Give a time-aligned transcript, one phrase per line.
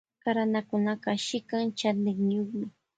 [0.23, 2.65] Karanakunaka shikan chaniyukmi.